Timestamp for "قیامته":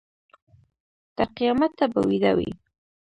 1.37-1.85